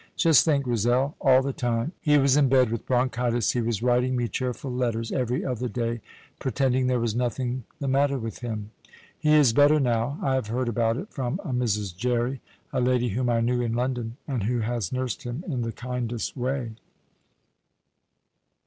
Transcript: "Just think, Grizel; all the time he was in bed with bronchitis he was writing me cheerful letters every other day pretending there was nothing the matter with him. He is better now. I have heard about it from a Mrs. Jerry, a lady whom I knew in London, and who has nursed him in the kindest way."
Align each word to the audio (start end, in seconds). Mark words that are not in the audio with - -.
"Just 0.15 0.45
think, 0.45 0.63
Grizel; 0.63 1.15
all 1.21 1.43
the 1.43 1.53
time 1.53 1.91
he 2.01 2.17
was 2.17 2.35
in 2.35 2.49
bed 2.49 2.71
with 2.71 2.87
bronchitis 2.87 3.51
he 3.51 3.61
was 3.61 3.83
writing 3.83 4.15
me 4.15 4.27
cheerful 4.27 4.71
letters 4.71 5.11
every 5.11 5.45
other 5.45 5.69
day 5.69 6.01
pretending 6.39 6.87
there 6.87 6.99
was 6.99 7.13
nothing 7.15 7.65
the 7.79 7.87
matter 7.87 8.17
with 8.17 8.39
him. 8.39 8.71
He 9.15 9.35
is 9.35 9.53
better 9.53 9.79
now. 9.79 10.17
I 10.23 10.33
have 10.33 10.47
heard 10.47 10.67
about 10.69 10.97
it 10.97 11.11
from 11.13 11.39
a 11.43 11.49
Mrs. 11.53 11.95
Jerry, 11.95 12.41
a 12.73 12.81
lady 12.81 13.09
whom 13.09 13.29
I 13.29 13.41
knew 13.41 13.61
in 13.61 13.73
London, 13.73 14.17
and 14.27 14.45
who 14.45 14.61
has 14.61 14.91
nursed 14.91 15.21
him 15.21 15.43
in 15.47 15.61
the 15.61 15.71
kindest 15.71 16.35
way." 16.35 16.71